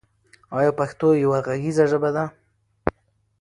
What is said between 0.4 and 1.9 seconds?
آیا پښتو یوه غږیزه